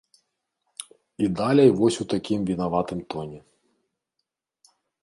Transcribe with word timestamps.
І 1.27 1.29
далей 1.41 1.69
вось 1.83 1.99
у 2.07 2.09
такім 2.17 2.39
вінаватым 2.51 2.99
тоне. 3.17 3.39